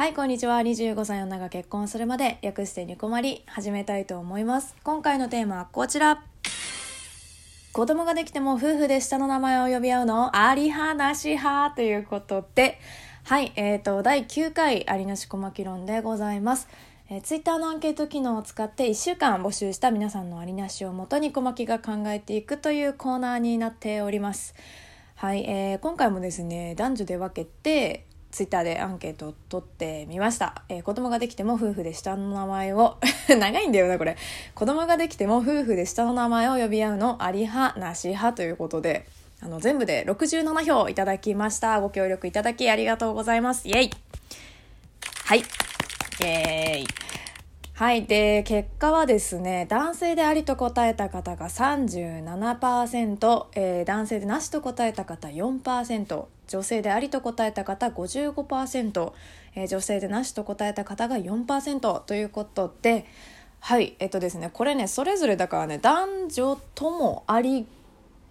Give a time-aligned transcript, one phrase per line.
[0.00, 0.58] はい、こんにちは。
[0.60, 4.74] 25歳女が結婚するまで、略してニコマリ、始めたいと思います。
[4.82, 6.24] 今回のテーマはこちら。
[7.74, 10.34] 子供ができても夫婦で下の名前を呼び合うの？
[10.34, 12.80] あり派なし派ということで、
[13.24, 16.68] はい、えーと、第9回ありなし小巻論でございます。
[17.10, 24.54] えー、ツイッターのアンケート機能を使って1週間募集した皆さんのありなしをもとに小巻が考えていくというコーナーになっております。
[25.16, 30.62] はい、えー、今回もですね、男女で分けて、ツイッターでアンケートを取ってみました。
[30.68, 32.98] えー、子供ができても夫婦で下の名前を
[33.28, 34.16] 長いんだよな、これ。
[34.54, 39.06] 子供ができても夫婦で下の名前を呼び合うのあり派、なし派ということで、
[39.42, 41.80] あの、全部で67票いただきました。
[41.80, 43.66] ご協力いただきありがとうございます。
[43.68, 43.90] イェイ
[45.24, 45.40] はい。
[45.40, 47.09] イェーイ
[47.80, 48.04] はい。
[48.04, 59.12] で、結果はですね、男性でありと答えた方が37%、えー、男性でなしと答えた方4%、女性でありと答えた方55%、
[59.54, 63.06] えー、女性でなしと答えた方が4%ということで、
[63.60, 63.96] はい。
[63.98, 67.66] えっとですね、これね、それぞれだからね、男女ともあり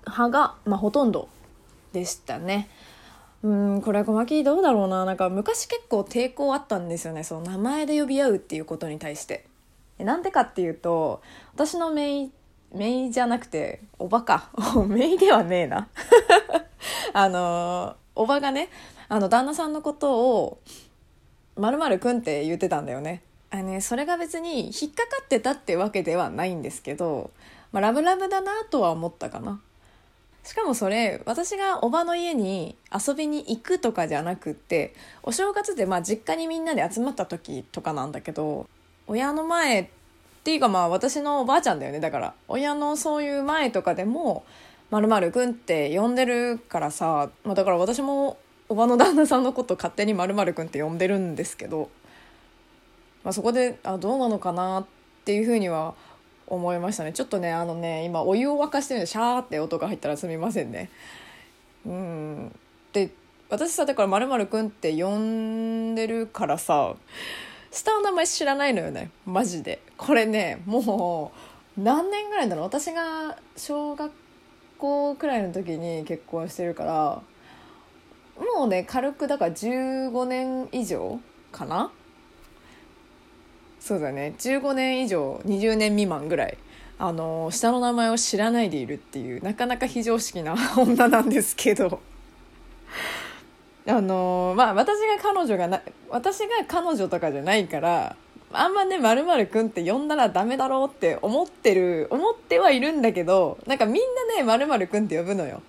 [0.05, 1.27] 派が、まあ、ほとんど
[1.91, 2.69] でしたね。
[3.41, 5.05] うんこれ小牧どうだろうな。
[5.05, 7.23] なんか昔結構抵抗あったんですよね。
[7.23, 9.45] その名前で呼び合うっていうことに対して。
[9.97, 11.21] なんでかっていうと
[11.53, 12.31] 私のメイ
[12.73, 14.49] メイじゃなくておばか。
[14.87, 15.87] メイではねえな。
[17.13, 18.69] あのおばがね
[19.07, 20.59] あの旦那さんのことを
[21.55, 23.23] 「まるくん」って言ってたんだよね。
[23.51, 27.31] あのねそれが別に引っかかってたってわけではないんですけど、
[27.71, 29.61] まあ、ラブラブだなとは思ったかな。
[30.43, 38.67] しかもそれ私がおばの家に遊びに行くとかじゃなくってお正月でまあ実家にみんなで集まった時とかなんだけど
[39.07, 39.87] 親の前っ
[40.43, 41.99] ていうかまあ私のおばあちゃんだよね。
[41.99, 44.43] だから親のそういう前とかでも
[44.89, 48.37] 「まるくん」って呼んでるからさ、まあ、だから私も
[48.69, 51.89] おばの旦那さんのこと勝手に「まるくん」って呼んでるんですけど、
[53.23, 54.85] まあ、そこであどうなのかなっ
[55.25, 55.93] ていうふうには
[56.49, 57.13] 思いましたね。
[57.13, 60.89] ちょっとねあのね今お湯を沸かしてるんでシャーって音が入ったらすみませんね。
[61.85, 62.55] うん。
[62.91, 63.11] で
[63.49, 66.95] 私さだから「まるくん」って呼んでるからさ
[67.71, 69.11] 下の名前知らないのよね。
[69.25, 69.81] マジで。
[69.97, 71.31] これねも
[71.77, 72.65] う何年ぐらいだろう。
[72.65, 74.11] 私が小学
[74.77, 77.21] 校くらいの時に結婚してるから
[78.57, 81.19] もうね軽くだから15年以上
[81.51, 81.91] かな
[83.79, 86.57] そうだね15年以上20年未満ぐらい
[86.97, 92.01] あの下の名前を知らないでいるっていうなかなか非常識な 女なんですけど
[93.87, 98.15] あのまあ私が彼女がな私が彼女とかじゃないから
[98.51, 105.61] あんまね、まるくんって呼んだらダメだろうって思ってる、思ってはいるんだけど、なんかみんなね、まるくんって呼ぶのよ。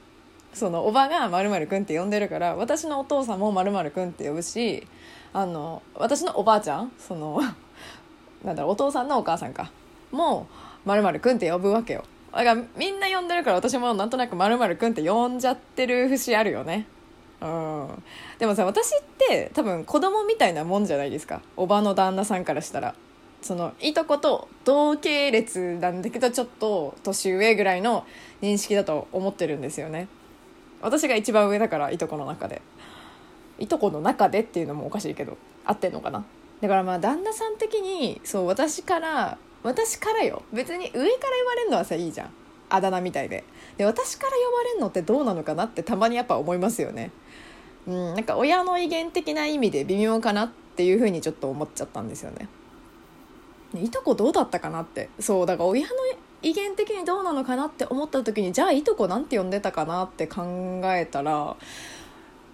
[0.54, 4.87] その、おばがまるくんって呼んでるから、私のお父さんもまるくんって呼ぶし、
[5.34, 7.42] あの、私のおばあちゃん、その、
[8.45, 9.71] なんだろうお父さんのお母さんか。
[10.11, 10.47] も
[10.84, 12.05] うまるくんって呼ぶわけよ。
[12.33, 16.87] だからみんな呼んでるから私もなんとなくまるくんって呼んじゃってる節あるよね。
[17.41, 18.03] うん。
[18.39, 21.43] でもさ私って多分子供みたいなもんじゃないですか。
[21.56, 22.95] おばの旦那さんからしたら。
[23.43, 28.05] そのいとこと同系列なんだけどちょっと年上ぐらいの
[28.43, 30.09] 認識だと思ってるんですよね。
[30.83, 32.62] 私が一番上だからいとこの中で。
[33.59, 35.37] いとこの中でっていうのもおかしいけど。
[35.65, 36.25] 合ってんのかな？
[36.60, 40.43] だからまあ旦那さん的にそう私から私からよ。
[40.53, 41.10] 別に上から言
[41.44, 42.31] われるのはさいいじゃん。
[42.71, 43.44] あだ名みたいで。
[43.76, 47.10] で私から呼ばれるのってどうなのかなってたまにやっぱ思いますよね。
[47.87, 52.48] うんなんか親の威厳的な意味で微妙かなっていうふうにちょっと思っちゃったんですよね。
[53.75, 55.10] いとこどうだったかなって。
[55.19, 55.94] そうだから親の
[56.42, 61.56] 威厳的にどうなのかなって思った時にじゃあいとこなんて呼んでたかなって考えたら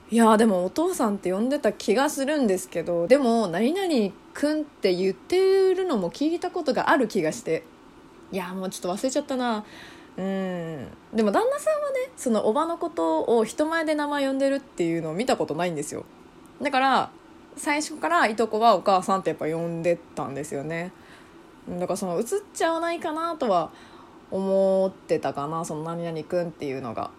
[0.08, 7.64] いやでもお父さんって呼んでた気がするんですけどでも何々くんって言ってるのも聞いたことがある気がして。
[8.32, 9.64] いやもうちょっと忘れちゃったな。
[10.16, 10.88] うん。
[11.14, 16.04] でも旦那さんはねそのおばのことを人前で名前呼んでるっていうのを見たことないんですよ。
[16.62, 17.10] だから
[17.56, 20.92] 最初からいとこはお母さんってやっぱ呼んでたんですよね。
[21.68, 22.24] だからその映っ
[22.54, 23.70] ちゃわないかなとは
[24.30, 27.10] 思ってたかなその何々くんっていうのが。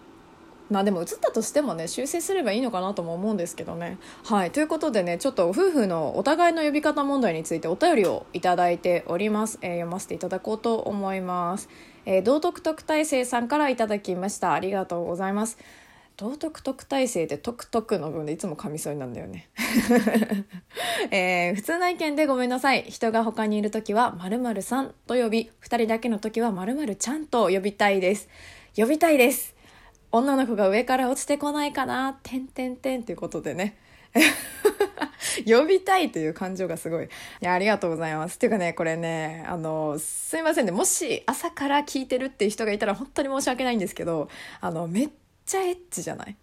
[0.70, 3.98] まあでも映ったとしてもね修正すればいいのかなとも思うんですけどね。
[4.24, 4.50] はい。
[4.50, 11.68] ということでねちょっと夫婦のお互いの呼び方問題についてお便りをいただいております、えー、読ませていただこうと思います、
[12.06, 14.52] えー、道徳特待生さんからいただきました。
[14.52, 15.58] ありがとうございます。
[16.18, 19.48] 道徳特待生で徳徳の分でいつも噛みそうになんだよね、
[21.12, 22.82] えー、普通な意見でごめんなさい。
[22.88, 28.28] 人が他にいる時は〇〇さんと呼び2人だけの時は〇〇ちゃんと呼びたいです。
[28.76, 29.54] 呼びたいです。
[30.10, 33.76] 女の子が上から落ちてこないかな、てんてんてんということでね。
[35.46, 37.04] 呼びたいという感情がすごい。
[37.04, 37.08] い
[37.40, 38.36] や、ありがとうございます。
[38.36, 40.72] っていうかね、これね、あの、すいませんね。
[40.72, 44.28] もし朝から聞いてるっていう人がいたら本当に申し訳ないんですけど、
[44.60, 45.08] あの、めっ
[45.44, 46.36] ちゃエッチじゃない？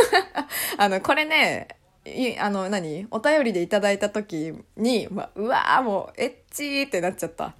[0.76, 1.68] あの、これね、
[2.04, 3.06] いあの、何？
[3.10, 7.54] お便りでいただいた時に、まうわーもう、エッチーってなっちゃった。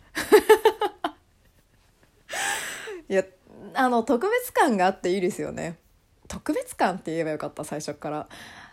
[3.08, 3.24] い や、
[3.74, 5.76] あの、特別感があっていいですよね。
[6.28, 8.28] 特別感って言えばよかった、最初から。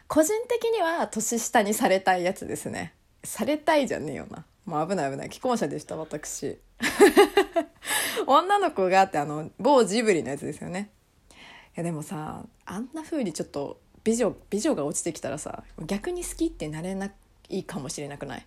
[0.08, 2.94] 個人的には年下にされたいやつですね。
[3.24, 4.46] されたいじゃねえよな。
[4.66, 5.28] もう危ない危ない。
[5.28, 6.60] 既婚者でした私。
[8.26, 10.90] 女の子がってあの某ジブリのやつですよね。
[11.32, 11.34] い
[11.76, 17.12] やでもさあんな風にちょっと美女美女が落ちてきたらさ逆に好きってなれな
[17.50, 18.46] いかもしれなくない？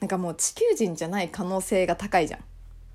[0.00, 2.44] なんかもう地球人じゃない可能性が高いじゃん。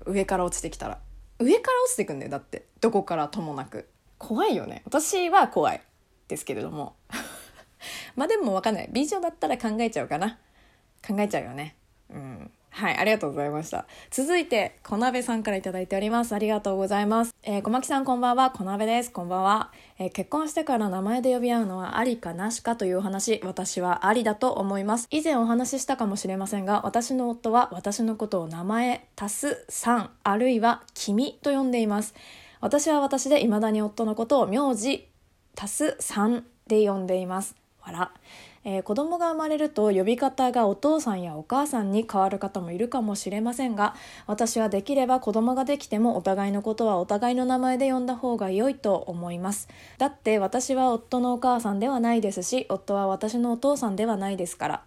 [0.06, 0.98] 上から落ちてきたら。
[1.40, 3.88] 上から落ちてくんだよだってどこからともなく
[4.18, 5.82] 怖いよね私は怖い
[6.28, 6.94] ですけれども
[8.16, 8.88] まあでもわかんない。
[8.92, 10.38] 美女だったら考えちゃうかな。
[11.06, 11.76] 考えちゃうよね。
[12.10, 12.50] うん。
[12.70, 13.86] はい、ありがとうございました。
[14.10, 16.34] 続いて、小鍋さんから頂いております。
[16.34, 17.34] ありがとうございます。
[17.42, 19.10] えー、小牧さんこんばんは、小鍋です。
[19.10, 19.72] こんばんは。
[19.98, 25.08] えー、結婚してから名前で呼び合うのはありかなしかというお話、私はありだと思います。
[25.10, 32.14] 以前お話ししたかもしれませんが、私の夫は私のことを名前、足す3、あるいは君と呼んでいます。
[32.60, 35.08] 私は私で未だに夫のことを名字、
[35.60, 37.60] 足す3で呼んでいます。
[37.90, 38.12] ら、
[38.62, 43.94] えー、子供が生まれると呼び方がお父さんやお母さんに変わる方もいるかもしれませんが
[44.26, 49.68] 私はできれば子供ができてもお互いのことはお互いの名前で呼んだ方が良いと思います。
[49.96, 54.82] だって私は夫のお母さんではないですし夫は私のお父さんではないですから。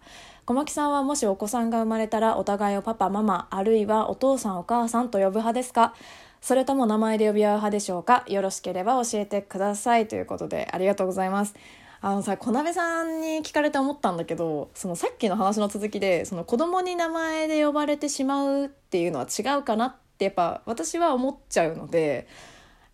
[0.46, 5.94] 小牧さんはもしお子さんが生まれたらお互いをパパママあるいはお父さんお母さんと呼ぶ派ですか？
[6.42, 8.24] それとも名前で呼び合う派でしょうか？
[8.28, 11.54] よろしければ教えてくださいということでありがとうございます。
[12.06, 22.28] あのさ小鍋さんに聞かれて思ったんだけどそのさっきの話の続きでその子供に名前で呼ばれてしまうっていうのは違うかなってやっぱ私は思っちゃうので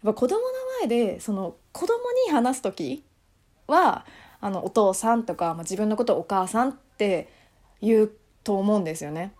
[0.05, 0.45] やっぱ子供の
[0.83, 3.03] 前でその子供に話す時
[3.67, 4.07] は
[4.41, 7.29] あのお父さんとか、まあ、自分のことをお母さんって
[7.83, 8.12] 言う
[8.45, 9.33] と思うんですよね。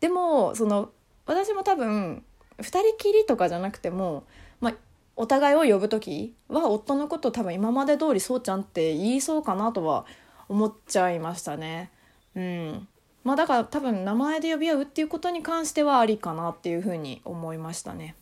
[0.00, 0.90] でもその
[1.24, 2.24] 私も多分
[2.58, 4.24] 2人きりとかじゃなくても、
[4.60, 4.74] まあ、
[5.22, 10.04] お互いを呼ぶ時は夫のこと多分今まで通りそうちゃんって言いそうかなとは
[10.48, 11.92] 思っちゃいましたね。
[12.34, 12.88] うん
[13.22, 18.16] まあだから多分名前で呼び合うっていうことに関してはありかなっていうふうに思いましたね。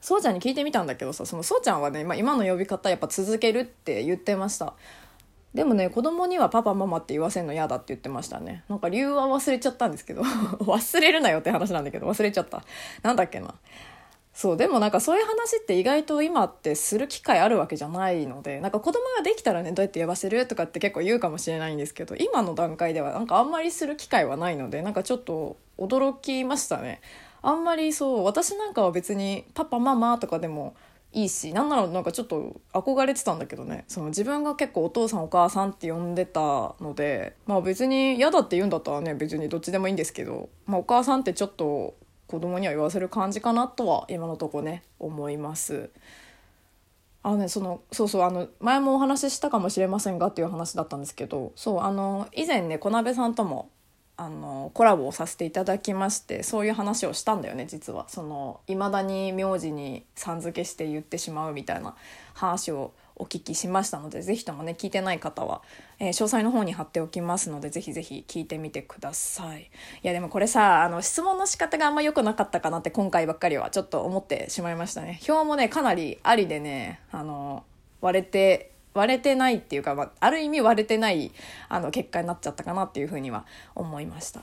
[0.00, 4.72] そうちゃんに聞いてみたんだけどさそのそうちゃんはね、まあ、今の呼び方やっぱ続けるって言ってました
[5.52, 12.62] でもね子供にはパパママって言わせるの嫌だって言ってましたねなんか理由は忘れちゃったんですけど忘れるなよって話なんだけど忘れちゃった
[13.02, 13.52] なんだっけな
[14.38, 27.00] そうでもなんかそういう話って意外と今ってする機会あるわけじゃないのでなんか子供ができたらねどうやって呼ばせるとかって結構言うかもしれないんですけど今の段階ではなんかあんまりする機会はないのでなんかちょっと驚きましたね。
[27.42, 30.76] あんまりそう私なんかは別にパパママとかでも
[31.12, 33.86] いいしなんならなんかちょっと憧れてたんだけどね。
[33.88, 41.96] その自分が結構お父さんお母さんって呼んでたのでまあ別に嫌だって言うんだったらね別にどっちでもいいんですけど、まあ、お母さんってちょっと
[42.28, 45.90] 子供には言わせる感じかなとは今のとこね思います。
[47.24, 53.70] あのね、そのそうそうあの前もお話ししたかもしれませんがっていう話だったんですけどそうあの以前ね小鍋さんとも
[54.16, 61.94] あのコラボをさせていただきましてそういう話をしたんだよね実はその未だに名字にさん付けして言ってしまうみたいな
[62.34, 65.62] 話をお聞きしましたので是非ともね聞いてない方は、
[65.98, 69.70] えー、詳細の方に貼っておきますので是非是非聞いてみてください。
[70.02, 75.20] いやでもこれさあの質問の仕方があんま良くなかったかなって今回ばっかりはちょっと思ってしまいましたね。
[75.28, 77.64] 表もねかなりありでねあの
[78.00, 81.32] 割れて割れてないっていうか、まあ、ある意味割れてない
[81.68, 84.42] あの結果になっちゃったかなっていうふうには思いました。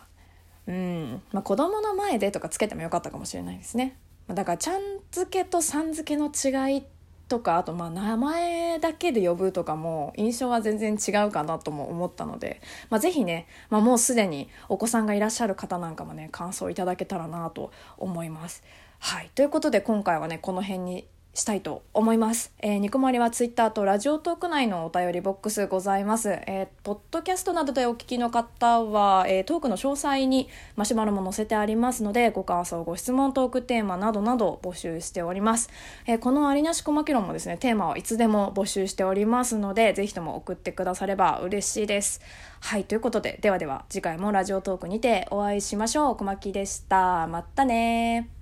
[0.68, 1.22] うん。
[1.32, 3.98] まあ子供の前でとかつけてもよかったかもしれないですね。
[4.28, 6.95] だからちゃん付けとさん付けの違いって
[7.28, 18.64] とかあとまあ名前だけで呼ぶとかも印象は全然違うかなとも思ったので、まあ、ぜひね、まあ、もうすでにお子さんがいらっしゃる方なんかもね感想いただけたらなと思います。
[19.00, 22.54] はい、ということで今回はねこの辺にしたいと思います。
[22.60, 26.30] えー、ニコマリはツイッターとラジオトーク内のお便りボックスございます。
[26.48, 35.70] えー、ポッドキャストなどでお聞きの方は、えー、トークの詳細にマシュマロも載せてありますので、ご感想、ご質問、トークテーマなどなど募集しております。
[36.08, 42.22] えー、このありなしこまきろもですね、テーマはいつでも募集しておりますので、ぜひとも送ってくだされば嬉しいです。
[42.62, 46.16] はい、ということで、ではでは次回もラジオトークにてお会いしましょう。
[46.16, 47.28] 小牧でした。
[47.28, 48.35] またね